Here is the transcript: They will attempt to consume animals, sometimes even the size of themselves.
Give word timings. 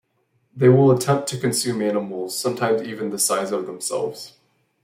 They 0.55 0.67
will 0.67 0.89
attempt 0.89 1.27
to 1.29 1.37
consume 1.37 1.79
animals, 1.83 2.35
sometimes 2.35 2.81
even 2.81 3.11
the 3.11 3.19
size 3.19 3.51
of 3.51 3.67
themselves. 3.67 4.33